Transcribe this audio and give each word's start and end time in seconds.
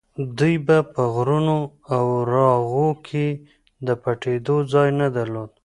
دوی 0.37 0.55
به 0.67 0.77
په 0.93 1.01
غرونو 1.13 1.57
او 1.95 2.05
راغو 2.33 2.89
کې 3.07 3.27
د 3.87 3.89
پټېدو 4.03 4.55
ځای 4.73 4.89
نه 4.99 5.07
درلود. 5.17 5.51